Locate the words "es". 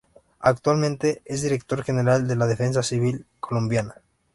1.25-1.43